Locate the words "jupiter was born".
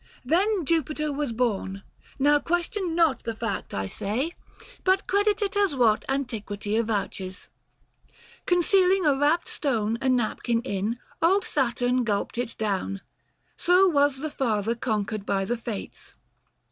0.65-1.83